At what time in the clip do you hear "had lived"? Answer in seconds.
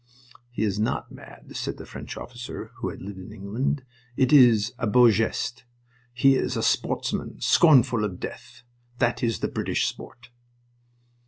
2.89-3.19